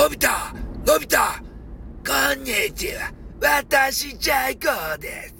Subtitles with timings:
[0.00, 0.28] のび太
[0.86, 1.18] のび太
[2.06, 3.12] こんにちは。
[3.38, 5.39] 私、ジャイコです。